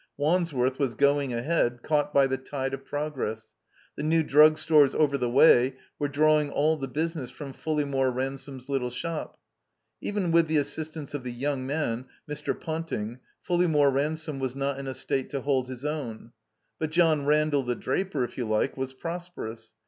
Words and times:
Wandsworth 0.17 0.79
was 0.79 0.95
going 0.95 1.31
ahead, 1.31 1.83
caught 1.83 2.11
by 2.11 2.25
the 2.25 2.35
tide 2.39 2.73
of 2.73 2.83
progress. 2.83 3.53
The 3.95 4.01
new 4.01 4.23
Drug 4.23 4.57
Stores 4.57 4.95
over 4.95 5.15
the 5.15 5.29
way 5.29 5.75
were 5.99 6.07
drawing 6.07 6.49
all 6.49 6.75
the 6.75 6.87
business 6.87 7.29
from 7.29 7.53
Fulleymore 7.53 8.09
Ransome's 8.11 8.67
little 8.67 8.89
shop. 8.89 9.37
Even 10.01 10.31
with 10.31 10.47
the 10.47 10.57
assistance 10.57 11.13
of 11.13 11.23
the 11.23 11.31
young 11.31 11.67
man, 11.67 12.05
Mr. 12.27 12.59
Ponting, 12.59 13.19
Fulle3nnore 13.47 13.93
Ransome 13.93 14.39
was 14.39 14.55
not 14.55 14.79
in 14.79 14.87
a 14.87 14.95
state 14.95 15.29
to 15.29 15.41
hold 15.41 15.67
his 15.67 15.85
own. 15.85 16.31
But 16.79 16.89
John 16.89 17.27
Randall, 17.27 17.61
the 17.61 17.75
draper, 17.75 18.23
if 18.23 18.39
you 18.39 18.49
like, 18.49 18.75
was 18.75 18.95
prosperous. 18.95 19.75